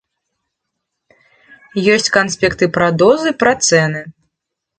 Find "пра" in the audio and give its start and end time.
2.79-2.87, 3.45-3.53